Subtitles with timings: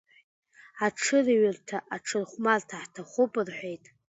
[0.85, 3.85] Аҽырҩырҭа, аҽырхәмаррҭа ҳҭахуп,— рҳәеит.